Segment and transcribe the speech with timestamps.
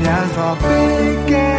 [0.00, 1.51] များစွာပေးကဲ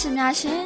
[0.00, 0.60] ရှင်များရှင်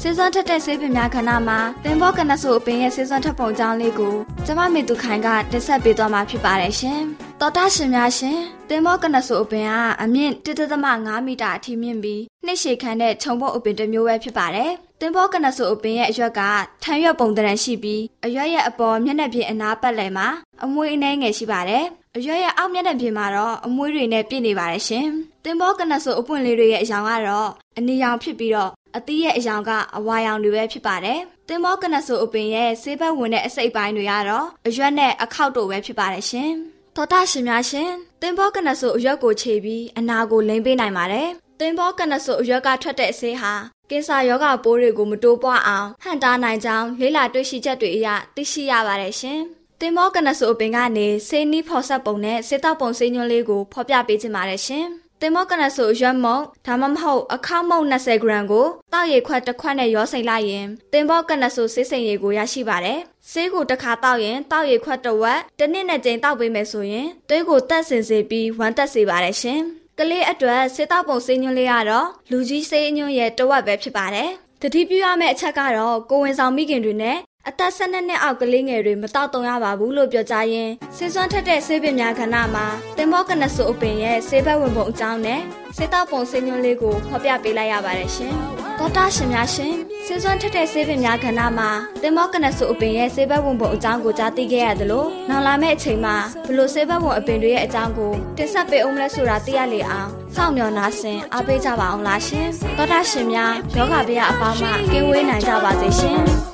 [0.00, 4.14] စေစွမ်းထက်တဲ့ဆေးပင်များခဏမှာသင်္ဘောကနဆူအပင်ရဲ့စေစွမ်းထက်ပုံကြောင်းလေးကို
[4.46, 7.00] ကျမမေသူခိုင်ကတင်ဆက်ပေးသွားမှာဖြစ်ပါတယ်ရှင်။
[7.40, 10.32] တော်တာရှင်များရှင်သင်္ဘောကနဆူအပင်ကအမြင့်
[10.76, 14.70] 1.5မီတာအထိမြင့်ပြီးနှိမ့်ရှည်ခမ်းတဲ့ခြုံပုတ်အပင်တစ်မျိုးပဲဖြစ်ပါတယ်။
[15.00, 16.40] သင်္ဘောကနဆူအပင်ရဲ့အရွက်က
[16.82, 20.28] ထန်ရွက်ပုံတရံရှိပြီးအရွက်ရဲ့အပေါ်မျက်နှာပြင်အနားပတ်လည်မှာ
[20.64, 21.84] အမွှေးအနှဲငယ်ရှိပါတယ်။
[22.16, 25.08] အရွက်ရဲ့အောက်မျက်နှာပြင်မှာတော့အမွှေးတွေနဲ့ပြည့်နေပါတယ်ရှင်။
[25.46, 36.50] သင်္ဘောကနဆူအပွင့်လေးတွေရဲ့အယောင်ကတော့အနီရောင်ဖြစ်ပြီးတော့အသီးရဲ့အယောင်ကအဝါရောင်တွေပဲဖြစ်ပါတယ်။သင်္ဘောကနဆူအပင်ရဲ့ဆေးဘက်ဝင်တဲ့အစိတ်ပိုင်းတွေကတော့အရွက်နဲ့အခောက်တို့ပဲဖြစ်ပါတယ်ရှင်။
[36.96, 41.28] သောတာရှင်များရှင်သင်္ဘောကနဆူအရွက်ကိုခြေပြီးအနာကိုလိမ့်ပေးနိုင်ပါတယ်။
[41.60, 43.52] သင်္ဘောကနဆူအရွက်ကထွက်တဲ့အဆေးဟာ
[43.90, 49.40] ကင်ဆာရောဂါပိုးတွေကိုမတိုးပွားအောင်ဟန်တားနိုင်ကြောင်းလေးလာတွေ့ရှိချက်တွေအရသိရှိရပါတယ်ရှင်။
[49.80, 54.88] သင်္ဘောကနဆူအပင်ကနေဆေးနီးဖော်ဆက်ပုံနဲ့စေတောက်ပုံဆေးညွှန်းလေးကိုဖော်ပြပေးခြင်းပါတယ်ရှင်။
[55.26, 62.98] တင်မောကနဆိုရွက်မုံဒါမှမဟုတ်အခါမုံ20ဂရမ်ကိုတောက်ရည်ခွက်တစ်ခွက်နဲ့ရောစိတ်လိုက်ရင်တင်မောကနဆိုဆေးစိမ်ရည်ကိုရရှိပါတယ်။
[63.30, 69.60] ဆေးကိုတစ်ခါတောက်ရင်တောက်ရည်ခွက်တစ်ဝက်တစ်နှစ်နဲ့ကြိမ်တောက်ပေးမယ်ဆိုရင်သွေးကိုတက်ဆင်စေပြီးဝမ်းတက်စေပါတယ်ရှင်။
[69.98, 74.30] ကလေးအတွက်ဆေးတောက်ပုံဆေးညွှန်းလေးကတော့လူကြီးဆေးညွှန်းရဲ့တစ်ဝက်ပဲဖြစ်ပါတယ်။
[74.62, 77.18] တတိပြုရမယ့်အချက်ကတော့ကိုဝင်ဆောင်မိခင်တွေနဲ့
[77.48, 85.40] အသက်၁၂နှစ်အောက်ကလေးငယ်တွေမတောက်တုံရပါဘူးလို့ပြောကြရင်ဆေးစွမ်းထက်တဲ့ဆေးပင်များခဏမှာတင်မောကနဆူအပင်ရဲ့ဆေးဘက်ဝင်ပုံအကြောင်းနဲ့
[85.76, 88.34] ဆေးတောက်ပုံဆေးညွှန်းလေးကိုဖော်ပြပေးလိုက်ရပါတယ်ရှင်။
[88.78, 89.74] သောတာရှင်များရှင်
[90.06, 91.70] ဆေးစွမ်းထက်တဲ့ဆေးပင်များခဏမှာ
[92.02, 96.16] တင်မောကနဆူအပင်ရဲ့ဆေးဘက်ဝင်ပုံအကြောင်းကိုကြားသိခဲ့ရတယ်လို့နောက်လာမယ့်အချိန်မှာ
[96.46, 106.53] ဘလို့ဆေးဘက်ဝင်အပင်တွေရဲ့အကြောင်းကိုတင်ဆက်ပေးအောင်လဲဆိုတာသိရလေအောင်စောင့်မျှော်နာဆင်အားပေးကြပါအောင်လားရှင်။သောတာရှင်များယောဂဗျာအပေါင်းမှကင်းဝေးနိုင်ကြပါစေရှင်။ဒီမ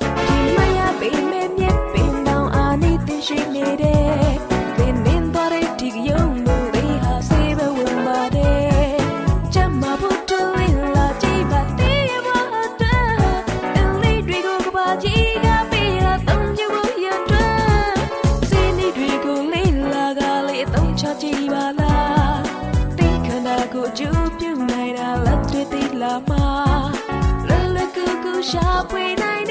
[1.03, 4.05] ပေမဲ့မြက်ပင်တောင်အာနေသိရှိနေတဲ့
[4.77, 8.99] ပင်မင်းတော်တဲ့ဒီယုံလို့လေဟာစေဘဝင်ပါတယ်
[9.53, 12.27] ချမ်းမဖို့တူလင်းလာကြည့်ပါတေးမ
[12.81, 12.97] တာ
[13.75, 17.55] အလေးတွေကိုကပါကြီးကပေးလာတုံးချဖို့ရတဲ့
[18.49, 22.41] စေနေတွေကိုလေးလာကလေးတုံးချကြည့်ပါလား
[22.97, 26.47] တင်ခန္ဓာကိုကျူးပြုတ်နိုင်တာလက်တွေသိလာမှာ
[27.47, 29.50] လလကူကူရှာဖွေနိုင်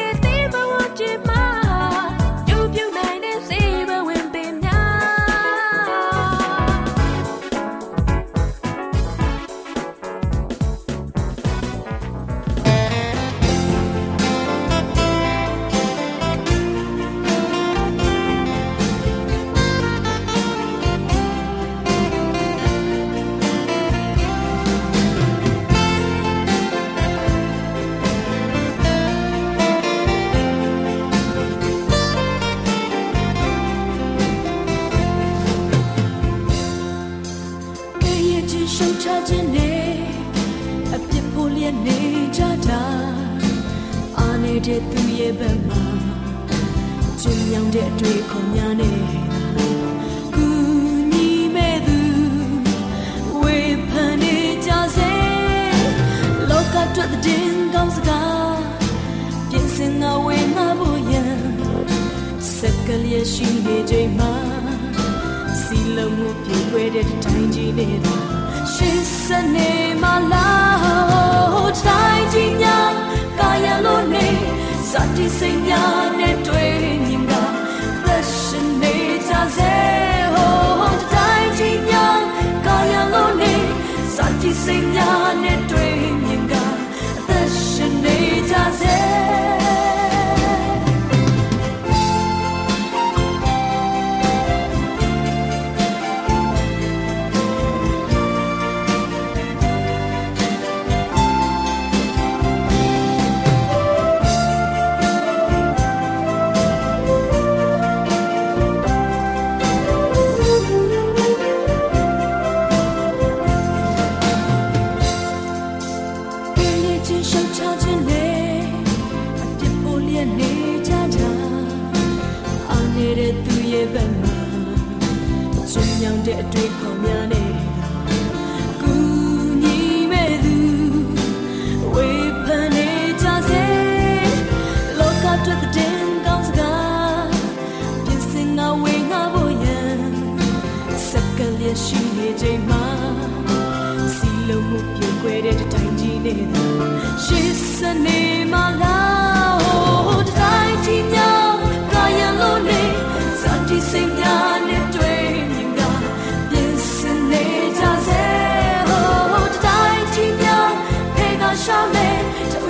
[161.51, 162.08] ကရှာမဲ
[162.53, 162.60] တူ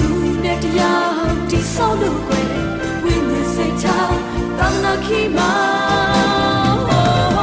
[0.44, 2.46] နဲ့တရားဒီဆောက်လို့ကွယ်
[3.04, 3.86] ဝိညာဉ်စိတ်ချ
[4.58, 5.50] တမနာခီမာ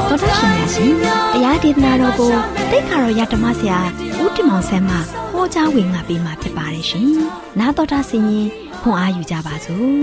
[0.10, 0.40] သောတာ
[0.74, 2.32] ရှင်များရှင်တရားဒေသနာတော်ကို
[2.72, 3.80] တိတ်ခါတော်ရဓမ္မဆရာ
[4.22, 4.98] ဦးတင်မောင်ဆန်းမှ
[5.39, 7.10] ဟောကြားဝင်ငါပေးมาဖြစ်ပါတယ်ရှင်။
[7.60, 8.48] နာတော်တာဆင်ရင်
[8.82, 9.98] ခွန်အားယူကြပါစို့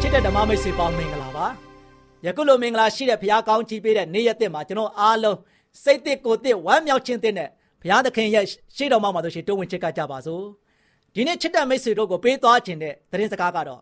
[0.00, 1.46] ချစ်တဲ့ဓမ္မမိတ်ဆွေပေါင်းမင်္ဂလာပါ
[2.26, 5.38] ယခုလိုမင်္ဂလာရှိတဲ့ဘုရားကောင်းကြီးပေးတဲ့နေ့ရက်သစ်မှာကျွန်တော်အားလုံး
[5.84, 7.48] စိတ်သစ်ကိုယ်သစ်ဝမ်းမြောက်ခြင်းသစ်နဲ့
[7.82, 8.44] ဘုရားသခင်ရဲ့
[8.76, 10.44] ရှေ့တော်မှာမှာတို့ရှိတိုးဝင်ချစ်ကကြပါစို့
[11.14, 13.80] ဒီနေ့ချစ်တဲ့မိတ်ဆွေတို့ကိုပေးသွားခြင်းတဲ့သတင်းစကားကတော့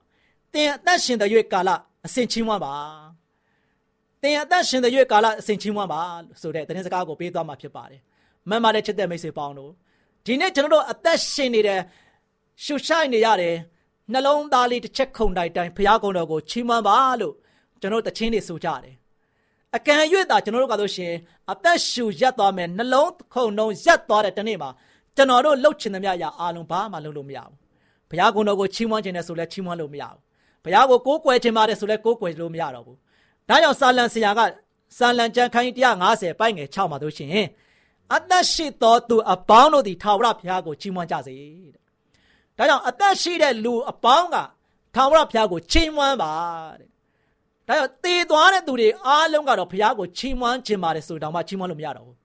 [0.55, 1.71] တင်အသက်ရှင်တဲ့ရွေကာလ
[2.07, 3.06] အစဉ်ချင်းဝမ်းပါတ
[4.29, 6.01] င်အသက်ရှင်တဲ့ရွေကာလအစဉ်ချင်းဝမ်းပါ
[6.41, 8.01] ဆိုတဲ့သတင်းစကားကိုပေးသွားမှာဖြစ်ပါတယ်
[8.49, 9.71] မှန်ပါတယ်ချစ်တဲ့မိတ်ဆွေပေါင်းတို့
[10.27, 11.81] ဒီနေ့ကျွန်တော်တို့အသက်ရှင်နေတဲ့
[12.65, 13.55] ရှုရှိုက်နေရတယ်
[14.13, 17.35] နှလုံးသားလေးတစ်ချက်ခုန်တိုင်းတိုင်းဘုရားကုံတော်ကိုချီးမွမ်းပါလို့
[17.81, 18.95] ကျွန်တော်တို့တခြင်းတွေဆိုကြတယ်
[19.77, 21.13] အကံရွေ့တာကျွန်တော်တို့ကဆိုရှင်
[21.53, 24.71] အသက်ရှူရက်သွားမယ်နှလုံးခုန်လုံးရက်သွားတဲ့တနေ့မှာ
[25.17, 27.55] ကျွန်တော်တို့လှုပ်ချင်သမျှအရာအားလုံးဘာမှလုပ်လို့မရဘူး
[28.11, 30.19] ဘုရားကုံတော်ကိုချီးမွမ်းခြင်းနဲ့ဆိုလဲချီးမွမ်းလို့မရဘူး
[30.65, 32.97] ဘုရားကိုကိုးကွယ်ခြင်းပါတယ်ဆိုလဲကိုးကွယ်လို့မရတော့ဘူး
[33.49, 34.41] ဒါကြောင့်စာလံဆရာက
[34.99, 37.31] စာလံကျမ်းခန်းကြီး150ပိုက်ငယ်6မှာတို့ရှင်
[38.15, 41.35] အသက်ရှိသောသူအပေါင်းတို့သည်ထာဝရဘုရားကိုချီးမွမ်းကြစေ
[42.57, 44.37] တဲ့ဒါကြောင့်အသက်ရှိတဲ့လူအပေါင်းက
[44.95, 46.33] ထာဝရဘုရားကိုချီးမွမ်းပါ
[46.79, 46.89] တဲ့
[47.69, 52.17] ဒါကြောင့်တည်သွားတဲ့သူတွေအားလုံးကတော့ဘုရားကိုချီးမွမ်းခြင်းပါတယ်ဆိုတော့မှချီးမွမ်းလို့မရတော့ဘူး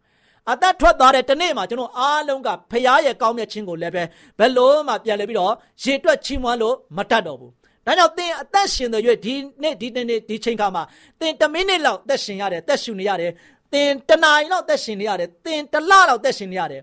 [0.52, 4.04] အသက်ထွက်သွားတဲ့တနေ့မှာကျွန်တော်အားလုံးကဖရားရဲ့ကောင်းမြတ်ခြင်းကိုလည်းပဲ
[4.40, 7.52] ဘယ်လို့မှပြန်လဲပြီးတော့ရေတွက်ချီးမွမ်းလို့မတတ်တော့ဘူး။
[7.86, 10.84] ဒါကြောင့်သင်အသက်ရှင်တဲ့ရွေးဒီနေ့ဒီနေ့ဒီချိန်ခါမှာ
[11.20, 13.32] သင်10မိနစ်လောက်သက်ရှင်ရတယ်သက်ရှူနေရတယ်
[13.74, 16.82] သင်တနာရီလောက်သက်ရှင်နေရတယ်သင်တလလောက်သက်ရှင်နေရတယ်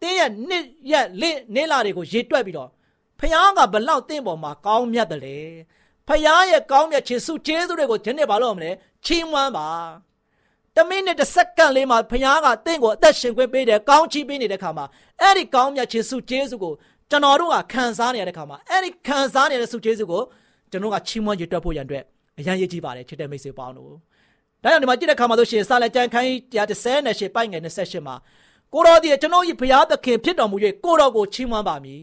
[0.00, 2.68] သင်ရဲ့နှစ်ရက်လေးနေ့လာတွေကိုရေတွက်ပြီးတော့
[3.18, 5.38] ဖခင်ကဘလောက်သင်ပေါ်မှာကောင်းမြတ်တယ်လေ
[6.08, 8.70] ဖခင်ရဲ့ကောင်းမြတ်ခြင်းစုကျေးဇူးတွေကိုဒီနေ့ဘာလို့မလဲ
[9.06, 9.68] ချီးမွမ်းပါ
[10.76, 14.86] တမိနစ်တစ်စက္ကန့်လေးမှာဖခင်ကတင့်ကိုအသက်ရှင်ခွင့်ပေးတယ်ကောင်းချီးပေးနေတဲ့ခါမှာ
[15.20, 16.74] အဲ့ဒီကောင်းမြတ်ခြင်းစုကျေးဇူးကို
[17.10, 20.22] ကျွန်တော်တို့ကခံစားနေရတဲ့ခါမှာအဲ့ဒီခံစားနေတဲ့စုကျေးဇူးကို
[20.70, 22.04] ကျွန်တော်ကချီးမွမ်းရတွက်ဖို့ရန်အတွက်
[22.38, 23.92] အရန်ရည်ကြီးပါတယ်ချစ်တဲ့မိတ်ဆွေပေါင်းတို့
[24.62, 26.32] ဒါကြောင့်ဒီမှာကြည့်တဲ့ခါမှာဆိုရှင်စာလက်ကျန်ခိုင်း
[26.84, 28.14] 138ပိုက်ငယ်28မှာ
[28.74, 32.02] ကိုတော်ဒီကျွန်တော်ဤဘုရားသခင်ဖြစ်တော်မူ၍ကိုတော်ကိုချီးမွမ်းပါမည်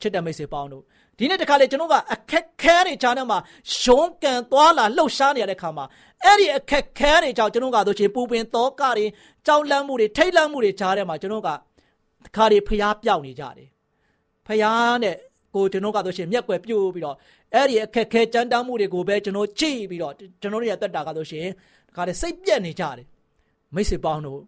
[0.00, 0.82] ချစ်တဲ့မိတ်ဆွေပေါင်းတို့
[1.18, 3.38] ဒီနေ့တခါလေကျွန်တော်ကအခက်ခဲတွေကြားထဲမှာ
[3.78, 5.84] ရှုံးကန်သွားလာလှုပ်ရှားနေရတဲ့ခါမှာ
[6.24, 9.06] အဲ့ဒီအခက်ခဲတွေကြောင့်ကျွန်တော်ကဆိုရှင်ပူပင်သောကတွေ
[9.46, 11.50] ကြောက်လန့်မှုတွေထိတ်လန့်မှုတွေကြားထဲမှာကျွန်တော်က
[12.26, 13.68] တခါတွေဖျားပြောက်နေကြတယ်
[14.46, 15.16] ဖျားနဲ့
[15.54, 17.16] ကိုကျွန်တော်ကဆိုရှင်မျက်ွယ်ပြို့ပြီးတော့
[17.54, 21.46] အဲ့ဒီအခက်ခဲကြမ်းတမ်းမှုတွေကိုပဲကျွန်တော်ကြည့်ပြီးတော့ကျွန်တော်တို့ရဲ့တက်တာကဆိုရှင်
[21.88, 23.06] တခါတည်းစိတ်ပြက်နေကြတယ်
[23.74, 24.40] မိတ်ဆွေပေါင်းတို့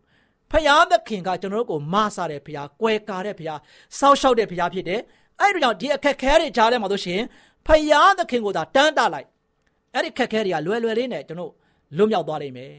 [0.50, 3.58] ဖျားသခင်ကကျွန်တော်တို့ကိုမဆာတဲ့ဖျားကွဲကာတဲ့ဖျား
[3.98, 5.00] စောက်ရှောက်တဲ့ဖျားဖြစ်တယ်
[5.40, 7.20] အဲ့ဒီကြောင့်ဒီအခက်ခဲတွေကြားထဲမှာဆိုရှင်
[7.66, 9.28] ဖယားသခင်ကိုသာတန်းတလိုက်
[9.94, 11.52] အဲ့ဒီခက်ခဲတွေကလွယ်လွယ်လေးနဲ့ကျွန်တော်
[11.96, 12.74] လွတ်မြောက်သွားနိုင်မယ်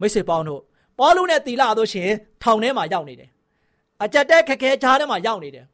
[0.00, 0.60] မိတ်ဆွေပေါင်းတို့
[0.98, 2.10] ပေါလုနဲ့တီလာဆိုရှင်
[2.42, 3.30] ထောင်ထဲမှာရောက်နေတယ်
[4.04, 5.66] အကြက်တဲခက်ခဲကြားထဲမှာရောက်နေတယ်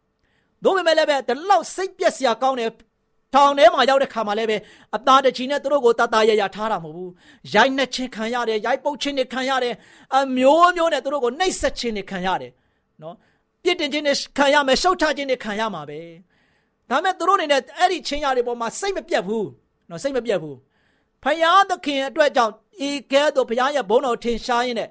[0.64, 2.70] သို့ပေမဲ့လည်းပဲဒီလောက်စိတ်ပြက်စရာကောင်းတယ်
[3.34, 4.56] ထောင်ထဲမှာရောက်တဲ့ခါမှာလည်းပဲ
[4.96, 7.12] အသားတချီနဲ့သူတို့ကိုတတရရထားတာမဟုတ်ဘူး
[7.54, 9.74] ရိုက်နှက်ခြင်းခံရတယ်ရိုက်ပုတ်ခြင်းတွေခံရတယ်
[10.16, 12.52] အမျိုးမျိုးနဲ့သူတို့ကိုနှိပ်စက်ခြင်းတွေခံရတယ်
[13.02, 13.14] နော်
[13.62, 16.00] ပြစ်တင်ခြင်းနဲ့ခံရမယ်ရှုတ်ချခြင်းနဲ့ခံရမှာပဲ
[16.90, 19.46] ဒါမဲ့သူတို့အနေနဲ့အဲ့ဒီချင်းရတွေပေါ်မှာစိတ်မပြတ်ဘူး
[19.90, 20.56] နော်စိတ်မပြတ်ဘူး
[21.24, 22.52] ဖယားသခင်အတွက်ကြောင့်
[22.88, 24.88] ဤကဲသို့ဖယားရဲ့ဘုန်းတော်ထင်ရှားရင်းနဲ့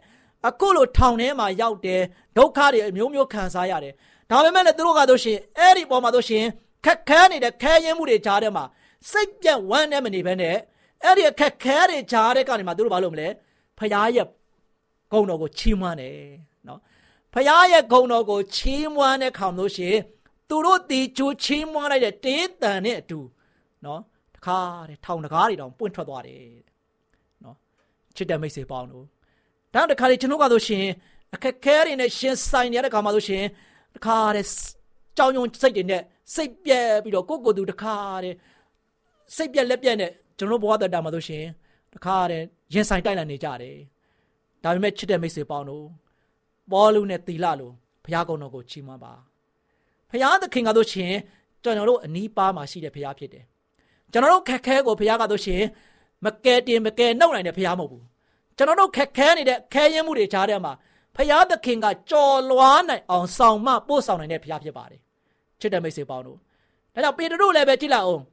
[0.47, 2.01] အခုလိုထောင်ထဲမှာရောက်တယ်
[2.37, 3.93] ဒုက္ခတွေအမျိုးမျိုးခံစားရတယ်
[4.29, 6.43] ဒါပေမဲ့လည်းသူတို့ကတို့ရှင်အဲ့ဒီပေါ်မှာတို့ရှင်
[6.85, 8.63] ခက်ခဲနေတဲ့ခဲရင်မှုတွေကြားထဲမှာ
[9.11, 10.55] စိတ်ပြတ်ဝမ်းနဲ့မနေဘဲနဲ့
[11.03, 13.27] အဲ့ဒီအခက်ခဲတွေကြားတဲ့ကနေမှသူတို့ဘာလုပ်မလဲ
[13.79, 14.27] ဖယားရဲ့
[15.11, 16.17] ဂုဏ်တော်ကိုချီးမွမ်းတယ်
[16.67, 16.79] နော်
[17.33, 20.01] ဖယားရဲ့ဂုဏ်တော်ကိုချီးမွမ်းတဲ့ခါလို့ရှိရင်
[20.49, 23.19] သူတို့တီချိုးချီးမွမ်းလိုက်တဲ့တေးတန်နဲ့အတူ
[23.85, 24.01] နော်
[24.35, 26.43] တခါတဲ့ထောင်တကားတွေတောင်ပွင့်ထွက်သွားတယ်
[27.43, 27.55] နော်
[28.15, 29.05] ချစ်တဲ့မိတ်ဆွေပေါင်းတို့
[29.73, 30.85] ဒါတခါလေကျွန်တော်ကဆိုရှင်
[31.33, 33.43] အခက်ခဲတွေနဲ့ရှင်ဆိုင်နေတဲ့ခါမှာဆိုရှင်
[33.95, 34.45] တခါတဲ့
[35.17, 36.01] ကြောင်ယုံစိတ်တွေနဲ့
[36.33, 38.35] စိတ်ပြက်ပြီးတော့ကိုယ့်ကိုယ်သူတခါတဲ့
[39.35, 41.43] စိတ်ပြက်လက်ပြက်နဲ့ကျွန်တော်ဘဝတတာမှာဆိုရှင်
[41.93, 42.41] တခါတဲ့
[42.73, 43.77] ရင်ဆိုင်တိုက်လာနေကြတယ်
[44.63, 45.85] ဒါပေမဲ့ချစ်တဲ့မိတ်ဆွေပေါင်းတို့
[46.71, 47.73] ပေါ်လူနဲ့တီလာလို့
[48.03, 49.13] ဘုရားကုံတော်ကိုချီးမွမ်းပါ
[50.11, 51.13] ဘုရားသခင်ကတို့ရှင်
[51.63, 53.43] ကျွန်တော်တို့အနီးပါးမှာရှိတဲ့ဘုရားဖြစ်တယ်
[54.11, 55.61] ကျွန်တော်တို့ခက်ခဲကိုဘုရားကတို့ရှင်
[56.25, 58.05] မကဲတင်မကဲနှုတ်နိုင်တဲ့ဘုရားမဟုတ်ဘူး
[58.59, 60.73] ကျွန်တော်တို့ခက်ခဲနေတဲ့ခဲရင်မှုတွေကြားထဲမှာ
[61.15, 65.01] ဘုရားသခင်ကကြော်လွားနိုင်အောင်ဆောင်မပို့ဆောင်နိုင်တဲ့ဘုရားဖြစ်ပါတယ်
[65.59, 66.37] ချစ်တဲ့မိတ်ဆွေပေါင်းတို့
[66.93, 68.23] ဒါကြောင့်ပေတရုလည်းပဲကြည့်လိုက်အောင်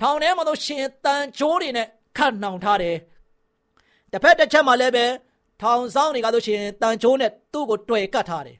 [0.00, 1.86] ထောင်ထဲမှာတော့ရှင်တန်ချိုးတွေနဲ့
[2.16, 2.96] ခတ်နှောင်ထားတယ်
[4.12, 5.04] တစ်ဖက်တစ်ချက်မှာလည်းပဲ
[5.62, 8.56] ထောင်ဆောင်တွေကဆိုရှင်တန်ချိုးနဲ့သူ့ကိုတွေ့ကတ်ထားတယ်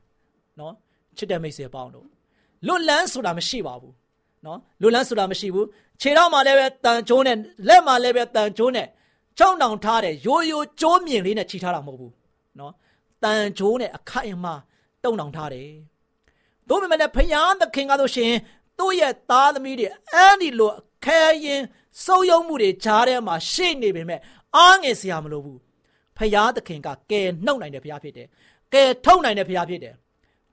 [0.61, 0.73] နော်
[1.17, 2.07] ချစ်တဲ့မိတ်ဆွေပေါင်းတို့
[2.67, 3.95] လွတ်လန်းဆိုတာမရှိပါဘူး
[4.47, 5.67] နော်လွတ်လန်းဆိုတာမရှိဘူး
[6.01, 7.37] ခြေထောက်မှာလည်းပဲတန်ချိုးနဲ့
[7.69, 8.87] လက်မှာလည်းပဲတန်ချိုးနဲ့
[9.39, 12.13] ချောင်းတောင်ထားတယ်ရိုးရိုးကျိုးမြင်လေးနဲ့ခြိထားတာမဟုတ်ဘူး
[12.59, 12.73] နော်
[13.23, 14.55] တန်ချိုးနဲ့အခိုင်အမာ
[15.05, 15.71] တုံတောင်ထားတယ်
[16.69, 18.33] သို့ပေမဲ့ဖယားသခင်ကဆိုရှင်
[18.79, 20.73] သူ့ရဲ့သားသမီးတွေအဲ့ဒီလို
[21.05, 21.63] ခဲရင်
[22.05, 24.21] စုံယုံမှုတွေကြားထဲမှာရှေ့နေပေမဲ့
[24.57, 25.61] အားငယ်စရာမလိုဘူး
[26.17, 28.29] ဖယားသခင်ကကယ်နှုတ်နိုင်တဲ့ဖယားဖြစ်တယ်
[28.73, 29.95] ကယ်ထုတ်နိုင်တဲ့ဖယားဖြစ်တယ်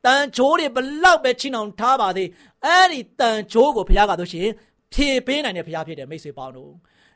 [0.06, 2.30] တန်ချိုးတွေဘလောက်ပဲချင်းအောင်ထားပါသေး
[2.66, 4.48] အဲ့ဒီတန်ချိုးကိုဘုရားကဆိုရှင်
[4.94, 6.72] ဖြေပေးနိုင်တဲ့ဘုရားဖြစ်တယ်မိတ်ဆွေပေါင်းတို့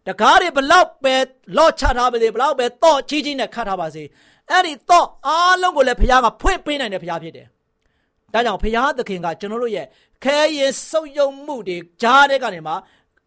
[0.07, 1.15] တကားတွေဘလောက်ပဲ
[1.57, 4.03] လော့ချထားပါသေးဘလောက်ပဲတော့ချီးချင်းနဲ့ခတ်ထားပါစေ
[4.49, 7.47] အဲ့ဒီတော့အားလုံးကိုလည်းဘုရားကဖွင့်ပေးနိုင်တဲ့ဘုရားဖြစ်တယ်
[8.33, 9.85] ဒါကြောင့်ဘုရားသခင်ကကျွန်တော်တို့ရဲ့
[10.23, 12.75] ခဲရင်စုပ်ယုံမှုတွေကြားတဲ့ကနေမှာ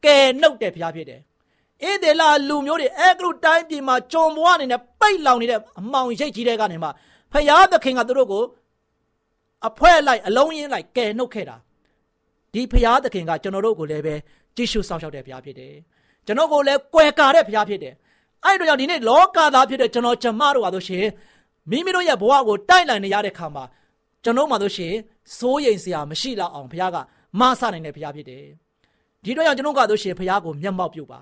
[0.04, 1.20] ကယ်နှုတ်တဲ့ဘုရားဖြစ်တယ်
[1.82, 6.90] အေဒေလာလူမျိုးတွေအဲကရုတိုင်းပြည်မှာကြုံပွားနေတဲ့ပိတ်လောင်နေတဲ့အမောင်ရိတ်ကြီးတဲ့ကနေမှာ
[7.32, 8.42] ဖယားသခင်ကသူတို့ကို
[9.68, 11.56] အဖွဲလိုက်အလုံးရင်းလိုက်ကယ်နှုတ်ခဲ့တာ
[12.52, 14.14] ဒီဖရာသခင်ကကျွန်တော်တို့ကိုလည်းပဲ
[14.56, 15.74] ကြည့်ရှုစောင့်ရှောက်တဲ့ဖရာဖြစ်တယ်
[16.26, 17.94] ကျွန်တော်ကိုလည်းကွယ်ကာတဲ့ဖရာဖြစ်တယ်
[18.44, 21.10] အဲ့တို့ကြောင့်ဒီနေ့လောကသားဖြစ်တဲ့ကျွန်တော်ကျမတို့ပါလို့ရှိရင်
[21.70, 23.64] မိမိတို့ရဲ့ဘဝကိုတိုက်လိုက်နေရတဲ့ခါမှာ
[24.24, 24.98] ကျွန်တော်မှတို့ရှိရင်
[25.38, 26.96] စိုးရိမ်စရာမရှိတော့အောင်ဖရာက
[27.40, 28.44] မဆနိုင်တဲ့ဖရာဖြစ်တယ်
[29.24, 31.18] ဒီတော့ကြောင့်ကျွန်တော်ကတို့ရှိရင်ဖရာကိုမျက်မှောက်ပြုပါ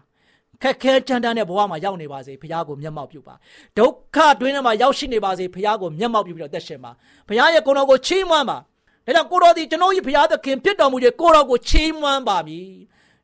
[0.62, 3.34] ခက်ခဲကြမ်းတမ်းတဲ့ဘဝမှာရောက်နေပါစေဖခင်ကိုမျက်မှောက်ပြုပါ
[3.78, 6.90] ဒုက္ခတွင်းထဲမှာရောက်ရှိနေပါစေဖခင်ကိုမျက်မှောက်ပြုပြီးတော့သက်ရှင်ပါ
[7.28, 8.58] ဖခင်ရဲ့ကိုယ်တော်ကိုချီးမွမ်းပါ
[9.06, 12.70] ဒါကြောင့်ကိုတော်ဒီကျွန်တော်၏ဖခင်သခင်ဖြစ်တော်မူတဲ့ကိုတော်ကိုချီးမွမ်းပါမည်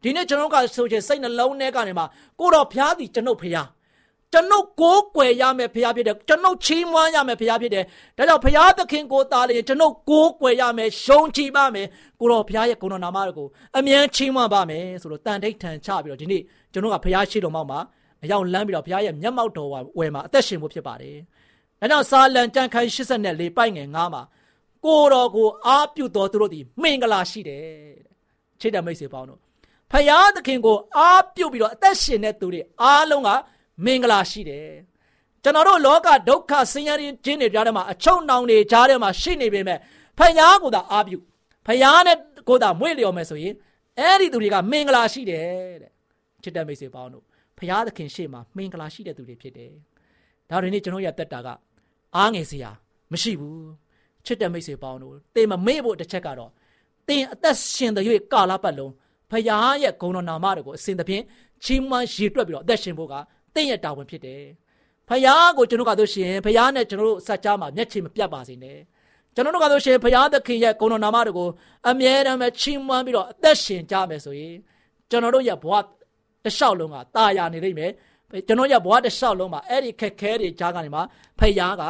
[0.04, 2.06] ဒီနေ့ကျွန်တော်ကဆိုချင်စိတ်နှလုံးထဲကနေမှာ
[2.40, 3.68] ကိုတော်ဖျားသည်ကျွန်ုပ်ဖျား
[4.32, 7.84] ကျွန်ုပ်ကိုးကွယ်ရမယ်ဖျားဖြစ်တယ်ကျွန်ုပ်ချီးမွမ်းရမယ်ဖျားဖြစ်တယ်
[8.16, 11.86] ဒါကြောင့်ဖျားသခင်ကိုသားလေကျွန်ုပ်ကိုးကွယ်ရမယ်ရှုံးချပါမယ်
[12.20, 13.46] ကိုတော်ဖျားရဲ့ကိုတော်နာမကို
[13.76, 16.42] အမြဲချီးမွမ်းပါမယ်ဆိုတော့တန်ထိတ်ထန်ချပြီးတော့ဒီနေ့
[16.72, 17.78] ကျွန်တော်ကဖျားရှိတော်မောက်မှာ
[18.24, 21.16] အရောက်လမ်းပြီးတော့ဖျားရဲ့မျက်မှောက်တော်ဝယ်မှာအသက်ရှင်ဖို့ဖြစ်ပါတယ်
[21.80, 24.22] ဒါကြောင့်စာလံကြံခိုင်84ပိုက်ငယ်9မှာ
[24.84, 27.62] ကိုတော်ကိုအားပြုတော်သူတို့သည်မင်္ဂလာရှိတယ်
[28.60, 29.43] ချစ်တဲ့မိတ်ဆွေပေါင်းတို့
[29.94, 33.30] ဖယားသခင်ကိုအားပြုတ်ပြီးတော့အသက်ရှင်တဲ့သူတွေအားလုံးက
[33.84, 34.68] မင်္ဂလာရှိတယ်
[35.42, 39.78] ကျွန်တော်တို့လောကဒုက္ခဆင်းရဲခြင်းတွေကြားထဲမှာအချုံနှောင်တွေကြားထဲမှာရှိနေပေမဲ့
[40.18, 41.18] ဖယားကိုသာအားပြု
[41.66, 42.16] ဖယားနဲ့
[42.48, 43.54] ကိုသာမွေ့လျော်မယ်ဆိုရင်
[43.98, 45.90] အဲ့ဒီသူတွေကမင်္ဂလာရှိတယ်တဲ့
[46.42, 47.24] ချစ်တဲ့မိတ်ဆွေပေါင်းတို့
[47.58, 49.72] ဖယားသခင်ရှေ့မှာမင်္ဂလာရှိတဲ့သူတွေဖြစ်တယ်
[50.50, 51.48] ဒါတွေနေ့ကျွန်တော်ရတက်တာက
[52.16, 52.70] အားငယ်စရာ
[53.12, 53.68] မရှိဘူး
[54.26, 56.50] ချစ်တဲ့မိတ်ဆွေပေါင်းတို့တင်မမေ့ဖို့တစ်ချက်ကတော့
[57.08, 58.92] တင်အသက်ရှင်တဲ့၍ကာလပတ်လုံး
[59.33, 61.23] ဖယားရဲ့ဂုဏ်တော်နာမတွေကိုအစဉ်သဖြင့်
[61.63, 63.13] ချီးမွမ်းရည်တွက်ပြီးတော့အသက်ရှင်ဖို့က
[63.55, 64.43] တင့်ရဲ့တာဝန်ဖြစ်တယ်။
[65.09, 68.77] ဖယားကိုကျွန်တော်ကဆိုရှင်ဖယားနဲ့ကျွန်တော်တို့စัจ जा မှာမျက်ခြေမပြတ်ပါစေနဲ့။
[69.35, 71.49] ကျွန်တော်တို့ကဆိုရှင်ဖယားသခင်ရဲ့ဂုဏ်တော်နာမတွေကို
[71.89, 74.55] အမြဲတမ်းပဲချီးမွမ်းပြီးတော့အသက်ရှင်ကြမယ်ဆိုရင်
[75.09, 75.83] ကျွန်တော်တို့ရဲ့ဘဝတ
[76.47, 77.91] စ်လျှောက်လုံးကตาရနေလိမ့်မယ်။
[78.47, 81.03] ကျွန်တော်ရဲ့ဘဝတစ်လျှောက်လုံးမှာအဲ့ဒီခက်ခဲတွေကြားကနေမှာ
[81.39, 81.83] ဖယားက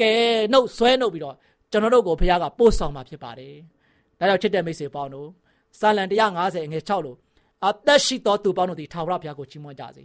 [0.00, 0.12] ကဲ
[0.52, 1.36] နှုတ်ဆွဲနှုတ်ပြီးတော့
[1.70, 3.54] ကျွန်တော်တို့ကိုဖယားကပို့ဆောင်มาဖြစ်ပါတယ်။
[4.18, 5.28] ဒါကြောင့်ချစ်တဲ့မိတ်ဆွေပေါင်းတို့
[5.79, 6.03] စာလံ
[6.35, 7.17] 150အငယ်6လို့
[7.67, 10.03] အသက်ရှိသောသူပေါင်းတို့ဒီထာဝရဘုရားကိုချီးမွမ်းကြစေ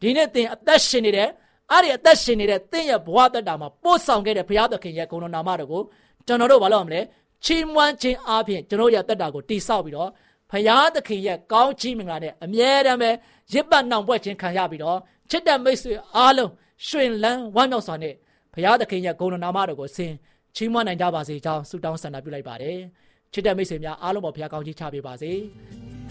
[0.00, 1.28] ဒီနေ့သင်အသက်ရှင်နေတဲ့
[1.70, 5.82] အဲ့ဒီအသက်ရှင်နေတဲ့သင်ရဲ့ဘဝတက်တာမှာပို့ဆောင်ခဲ့တဲ့ဘုရားသခင်ရဲ့ဂုဏ်တော်နာမတော်ကို
[6.26, 7.00] ကျွန်တော်တို့ဘာလို့မလဲ
[7.44, 10.10] ချီးမွမ်းခြင်းအပြင်ကျွန်တော်ရဲ့တက်တာကိုတိဆောက်ပြီးတော့
[10.50, 13.10] ဘုရားသခင်ရဲ့ကောင်းချီးမင်္ဂလာနဲ့အမြဲတမ်းပဲ
[13.52, 14.98] ရစ်ပတ်နှောင်ပွဲခြင်းခံရပြီးတော့
[15.30, 16.50] ချစ်တဲ့မိတ်ဆွေအားလုံး
[16.86, 18.14] ရှင်လန်းဝမ်းမြောက်စွာနဲ့
[18.54, 20.12] ဘုရားသခင်ရဲ့ဂုဏ်တော်နာမတော်ကိုဆင်
[20.56, 22.78] ချီးမွမ်းနိုင်ကြပါစေကြောင်းဆုတောင်းဆန္ဒပြုလိုက်ပါတယ်
[23.34, 25.32] ချစ်တဲ့မိတ်ဆွေများအားလုံးပေါ်ဘုရားကောင်းချီးချပေးပါစေ။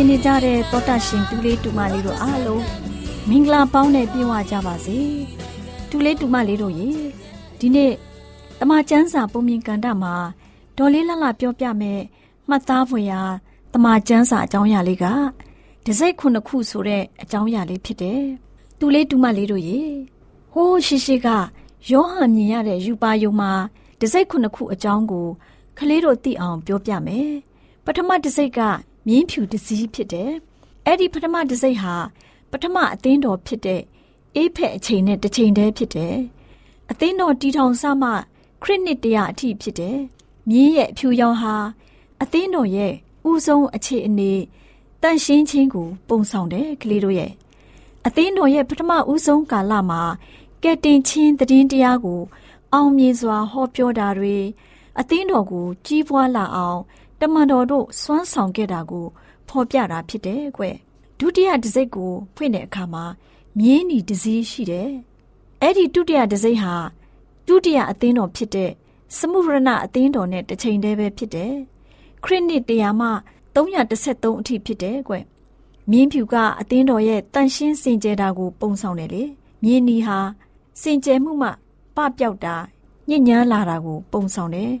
[0.00, 2.64] င်းနေကြတဲ့တောတာရှင်တူလေးတူမလေးတို့အားလုံး
[3.28, 4.98] မင်္ဂလာပေါင်းနဲ့ပြည့်ဝကြပါစေ
[5.90, 6.90] တူလေးတူမလေးတို့ရေ
[7.58, 7.92] ဒီနေ့
[8.60, 10.14] တမချန်းစာပုံမြင်ကန်တာမှာ
[10.76, 12.00] ဒေါ်လေးလှလှပြောပြမယ်
[12.48, 13.20] မှတ်သားဖွယ်ရာ
[13.72, 15.04] တမချန်းစာအကြောင်းအရာလေးက
[15.84, 18.22] ဒစိတ်ခုနှစ်ခုဆိုတဲ့အကြောင်းအရာလေးဖြစ်တယ်
[18.78, 19.80] တူလေးတူမလေးတို့ရေ
[20.52, 21.28] ဟိုးရှိရှိက
[21.90, 23.52] ယောဟန်မြင်ရတဲ့ယူပါယုံမှာ
[24.00, 25.26] ဒစိတ်ခုနှစ်ခုအကြောင်းကို
[25.78, 27.30] ကလေးတို့သိအောင်ပြောပြမယ်
[27.84, 28.60] ပထမဒစိတ်က
[29.10, 30.32] မြင်းဖြူတစည်းဖြစ်တယ်
[30.84, 31.94] အဲ့ဒီပထမဒစိတ်ဟာ
[32.50, 33.82] ပထမအသင်းတော်ဖြစ်တဲ့
[34.34, 36.16] အေးဖက်အချိန်နဲ့တစ်ချိန်တည်းဖြစ်တယ်
[36.90, 38.10] အသင်းတော်တီထောင်စမှ
[38.62, 39.98] ခရစ်နှစ်တရာအထိဖြစ်တယ်
[40.48, 41.54] မြင်းရဲ့ဖြူရောင်ဟာ
[42.22, 42.92] အသင်းတော်ရဲ့
[43.30, 44.32] ဥဆုံးအခြေအနေ
[45.02, 47.32] တန့်ရှင်းခြင်းကိုပုံဆောင်တယ်ကလေးတို့ရဲ့
[48.06, 50.02] အသင်းတော်ရဲ့ပထမဦးဆုံးကာလမှာ
[50.62, 52.20] ကဲတင်ချင်းသတင်းတရားကို
[52.72, 54.36] အောင်မြင်စွာဟောပြောတာတွေ
[54.98, 56.80] အသင်းတော်ကိုကြီးပွားလာအောင်
[57.20, 59.06] တမန်တော်တို့စွမ်းဆောင်ခဲ့တာကို
[59.48, 60.64] ဖော်ပြတာဖြစ်တယ်ကွ
[61.18, 63.04] ဒုတိယတစ်စိတ်ကိုဖွင့်တဲ့အခါမှာ
[63.58, 64.90] မြင်းနီတစ်စီးရှိတယ်
[65.60, 66.74] အဲ့ဒီဒုတိယတစ်စိတ်ဟာ
[67.46, 68.70] ဒုတိယအသင်းတော်ဖြစ်တဲ့
[69.16, 71.54] စမှုရဏအသင်းတော်နဲ့တစ်ချိန်တည်းပဲဖြစ်တယ်
[72.24, 73.08] ခရစ်နှစ်တရာမှ
[73.54, 75.14] 313အထိဖြစ်တယ်ကွ
[75.90, 79.22] မြင်းဖြူကအသင်းတော်ရဲ့တန်ရှင်းစင်ကြယ်တာကိုပုံဆောင်တယ်လေ
[79.62, 80.18] မြင်းနီဟာ
[80.80, 81.48] စင်ကြယ်မှုမှ
[81.96, 82.56] ပပျောက်တာ
[83.08, 84.72] ညဉ့်ညမ်းလာတာကိုပုံဆောင်တယ်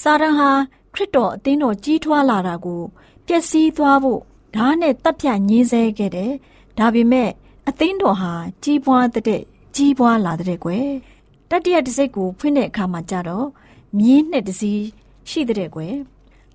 [0.00, 0.50] စာရန်ဟာ
[0.94, 2.82] ခရစ်တော်အသင်းတော်ကြီးထွားလာတာကို
[3.26, 4.20] ပျက်စီးသွားဖို့
[4.54, 6.32] ဓာတ်နဲ့တပ်ဖြတ်ညင်းဆဲခဲ့တယ်
[6.78, 7.30] ဒါပေမဲ့
[7.68, 8.32] အသင်းတော်ဟာ
[8.64, 9.42] ကြီးပွားတဲ့
[9.76, 10.88] ကြီးပွားလာတဲ့ကွယ်
[11.50, 13.46] တတိယတစ်စိတ်ကိုဖွင့်တဲ့အခါမှာကြတော့
[13.98, 14.72] မြင်းနှစ်တစီ
[15.28, 15.94] ရှိတဲ့ကွယ်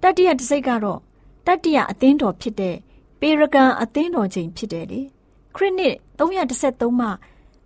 [0.02, 1.00] တတိယတစ်စိတ်ကတော့
[1.46, 2.76] တတိယအသင်းတော်ဖြစ်တဲ့
[3.20, 5.02] ပေရကန်အသင်းတော်ချိန်ဖြစ်တယ်လေ
[5.56, 7.08] ခရစ်နှစ်313မှ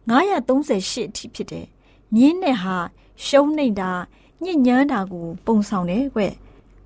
[0.10, 1.65] 938အထိဖြစ်တယ်
[2.15, 2.77] မြင်းနဲ့ဟာ
[3.25, 3.91] ရှုံးနေတာ
[4.43, 6.21] ညစ်ညမ်းတာကို ပုံဆောင်တယ်ကွ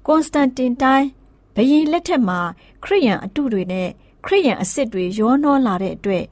[0.08, 1.08] ကွန်စတန်တင်တိုင်း
[1.56, 2.39] ဘရင်လက်ထက်မှာ
[2.84, 3.89] ခရိယန်အတုတွေနဲ့
[4.26, 6.24] ခရိယန်အစ်စ်တွေရောနှောလာတဲ့အတွက်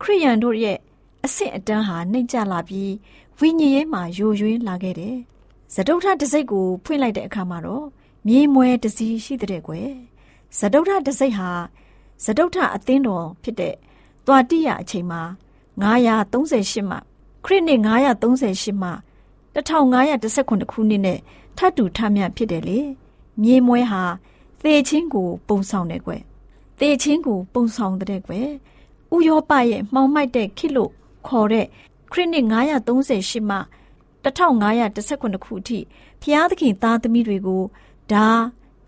[0.00, 0.78] ခရိယန်တို့ရဲ့
[1.22, 2.92] အစ်စ်အတန်းဟာနှိမ့်ကျလာပြီး
[3.38, 5.16] ဝိညာဉ်ရေးမှာယိုယွင်းလာခဲ့တယ်။
[5.74, 7.86] ဇဒုထတစိတ်ကိုဖွင့်လိုက်တဲ့အခါမှာတော့
[8.26, 9.90] မြေမွဲတစည်းရှိတဲ့ကွယ်။
[10.58, 11.50] ဇဒုထတစိတ်ဟာ
[12.24, 13.74] ဇဒုထအသင်းတော်ဖြစ်တဲ့
[14.26, 15.22] သွားတိယအချိန်မှာ
[15.82, 16.96] 938မှ
[17.44, 17.80] ခရစ်နှစ်
[18.26, 18.90] 938မှ
[19.54, 21.18] 1519ခုနှစ်နဲ့
[21.56, 22.80] ထပ်တူထမြဖြစ်တယ်လေ
[23.42, 24.02] မြေမွဲဟာ
[24.62, 26.22] သေချင်းကို ပုံဆောင်တယ်ကွယ်
[26.78, 28.48] သေချင်းကို ပုံဆောင်တဲ့ကွယ်
[29.14, 30.90] ဥရောပရဲ့မှောင်မိုက်တဲ့ခိလို့
[31.26, 31.66] ခေါ်တဲ့
[32.12, 32.46] ခရစ်နှစ်
[32.96, 33.56] 938မှ
[34.24, 35.78] 1519ခုအထိ
[36.22, 37.62] ဖျားသခင်သားသမီးတွေကို
[38.12, 38.26] ဓာ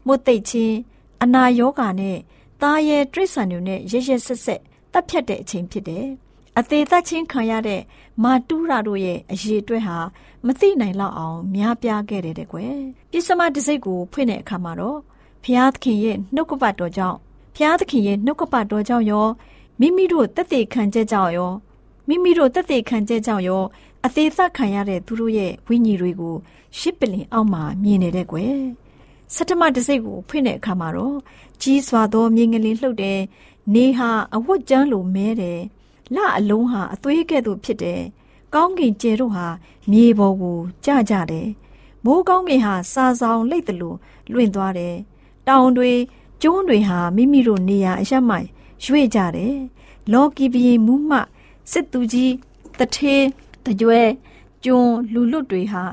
[0.06, 0.76] မွတ်သိပ်ချင်း
[1.22, 2.18] အနာယောဂါနဲ့
[2.62, 4.60] သားရဲ့တရိษံတွေနဲ့ရရဆက်ဆက်
[4.92, 6.06] တပ်ဖြတ်တဲ့အချိန်ဖြစ်တယ်
[6.58, 7.80] အသေးသက်ချင်းခံရတဲ့
[8.22, 9.96] မာတူရာတို့ရဲ့အရေးအတွက်ဟာ
[10.46, 12.74] မသိနိုင်လောက်အောင်များပြားခဲ့တယ်တဲ့ကွယ်
[13.10, 14.98] ပြစ္စမတစိတ်ကိုဖွင့်တဲ့အခါမှာတော့
[15.44, 17.16] ဖျားသခင်ရဲ့နှုတ်ကပတ်တော်ကြောင့်
[17.56, 19.26] ဖျားသခင်ရဲ့နှုတ်ကပတ်တော်ကြောင့်ရော
[19.80, 21.52] မိမိတို့တက်တည်ခံချက်ကြောင့်ရော
[22.08, 23.62] မိမိတို့တက်တည်ခံချက်ကြောင့်ရော
[24.04, 26.34] အသေးသက်ခံရတဲ့သူတို့ရဲ့ဝိညာဉ်တွေကို
[26.78, 28.56] ရှစ်ပလင်အောက်မှာမြင်နေတဲ့ကွယ်
[29.34, 31.16] စတမတစိတ်ကိုဖွင့်တဲ့အခါမှာတော့
[31.62, 33.20] ကြီးစွာသောမြင်ကလေးလှုပ်တယ်
[33.74, 35.60] နေဟာအဝတ်ကျန်းလိုမဲတယ်
[36.16, 38.00] လအလုံးဟာအသွေးကဲ့သို့ဖြစ်တယ်။
[38.54, 39.46] ကောင်းကင်ကျဲတို့ဟာ
[39.90, 41.48] မြေပေါ်ကိုကျကြတယ်။
[42.04, 43.96] မိုးကောင်းကင်ဟာစာဆောင်လိတ်တယ်လို့
[44.32, 44.94] လွင့်သွားတယ်။
[45.48, 45.92] တောင်တွေ
[46.42, 48.36] ကျုံးတွေဟာမိမိတို့နေရာအရမှ
[48.84, 49.54] ရွေ့ကြတယ်။
[50.12, 51.18] လော်ကီဘီမူးမှ
[51.72, 52.32] စစ်သူကြီး
[52.78, 53.22] တထေး
[53.66, 54.00] တကြွဲ
[54.64, 55.84] ကျွန်းလူလွတ်တွေဟာ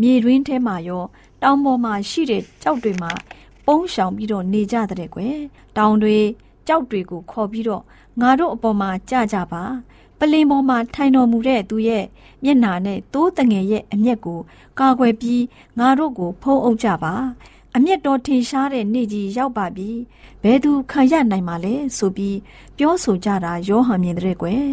[0.00, 1.04] မြေတွင်းထဲမှာရော
[1.42, 3.10] တောင်ပေါ်မှာရှိတဲ့ကြောက်တွေမှာ
[3.66, 5.36] ပုန်းရှောင်ပြီးတော့နေကြတဲ့ကွယ်
[5.76, 6.16] တောင်တွေ
[6.66, 7.82] ကြောက်တွေကိုခေါ်ပြီးတော့
[8.20, 9.64] ငါတို့အပေါ်မှာကြကြပါ
[10.18, 12.04] ပလင်ပေါ်မှာထိုင်တော်မူတဲ့သူရဲ့
[12.44, 14.40] မျက်နာနဲ့တိုးတငယ်ရဲ့အမျက်ကို
[14.78, 15.42] ကာကွယ်ပြီး
[15.78, 17.14] ငါတို့ကို ဖုံးအုပ်ကြပါ
[17.76, 19.90] အမျက်တော်ထင်ရှားတဲ့နေ့ကြီးရောက်ပါပြီ
[20.42, 22.38] ဘယ်သူခံရနိုင်မှာလဲဆိုပြီး
[22.76, 24.66] ပြောဆိုကြတာယောဟန်မြင်တဲ့ကွယ်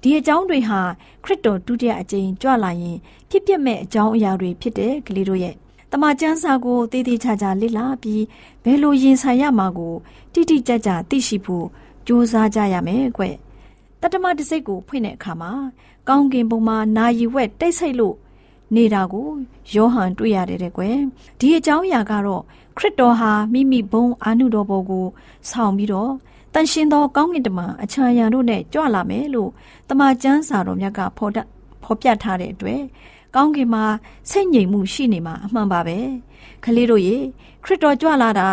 [0.00, 0.80] ဒီအကြောင်းတွေဟာ
[1.24, 2.96] ခရစ်တော်ဒုတိယအကြိမ်ကြွလာရင်
[3.30, 5.54] ဖြစ်ပျက်မဲ့အကြောင်းအရာတွေဖြစ်တဲ့ကလေးတို့ရဲ့
[5.92, 8.22] တမချန်းစာကိုတည်တည်ချာချာလေ့လာပြီး
[8.64, 9.94] ဘယ်လိုရင်ဆိုင်ရမှာကို
[10.32, 11.66] တိတိကျကျသိရှိဖို့
[12.06, 13.22] ကြိုးစားကြရမယ်ကွ
[14.00, 15.52] တတမတစိတ်ကိုဖွင့်တဲ့အခါမှာ
[16.08, 18.16] ကောင်းကင်ဘုံမှာနာယီဝက်တိတ်ဆိတ်လို့
[18.74, 19.28] နေတာကို
[19.74, 20.96] ယောဟန်တွေ့ရတယ်တဲ့ကွယ်
[21.38, 22.42] ဒီအကြောင်းအရာကတော့
[22.76, 25.06] ခရစ်တော်ဟာမိမိဘုံအာနုတော်ဘောကို
[25.50, 26.12] ဆောင်ပြီးတော့
[26.54, 29.50] တန်ရှင်သောကောင်းကင်တမန်အချာယံတို့နဲ့ကြွလာမယ်လို့
[29.88, 31.38] တမန်ကျမ်းစာတော်မြတ်ကဖော်တ
[31.82, 32.82] ဖော်ပြထားတဲ့အတွက်
[33.34, 33.84] ကောင်းကင်မှာ
[34.30, 35.98] စိတ်ငြိမ်မှုရှိနေမှာအမှန်ပါပဲ
[36.64, 37.16] ခလေးတို့ရေ
[37.64, 38.48] ခရစ်တော်ကြွလာတာ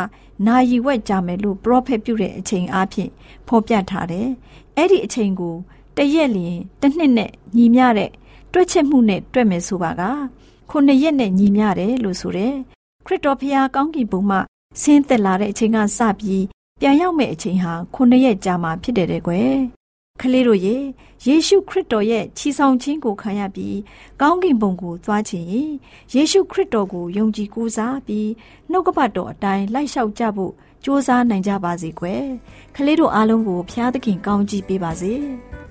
[0.48, 3.12] နာယီဝက်ကြမယ်လို့ပရောဖက်ပြုတဲ့အချိန်အားဖြင့်
[3.48, 4.28] ဖော်ပြထားတယ်
[4.76, 5.56] အဲ့ဒီအချိန်ကို
[5.98, 8.12] တရက်လျင်တစ်နှစ်နဲ့ညီမျှတဲ့
[8.54, 10.02] တွက်ချက်မှုနဲ့တွက်မယ်ဆိုပါက
[10.70, 12.54] ခုနှစ်ရက်နဲ့ညီမျှတယ်လို့ဆိုတယ်
[13.06, 14.38] ခရစ်တော်ဖျားကောင်းကင်ဘုံမှ
[14.82, 16.44] ဆင်းသက်လာတဲ့အချိန်ကစပြီး
[16.80, 19.54] ပြန်ရောက်မဲ့အချိန်ဟာ9ရက်ကြာမှဖြစ်တယ်တဲ့ကွယ်
[20.22, 20.76] ကလေးတို့ရေ
[21.26, 23.78] ယေရှုခရစ်တော်ရဲ့ချီဆောင်ခြင်းကိုခံရပြီး
[24.22, 25.48] ကောင်းကင်ဘုံကိုသွားခြင်း
[26.14, 28.30] ယေရှုခရစ်တော်ကိုယုံကြည်ကိုးစားပြီး
[28.72, 30.54] နှုတ်ကပတ်တော်အတိုင်းလိုက်လျှောက်ကြဖို့
[30.84, 32.24] ကြိုးစားနိုင်ကြပါစေကွယ်
[32.76, 35.14] ကလေးတို့အားလုံးကိုဖျားသခင်ကောင်းချီးပေးပါစေ။။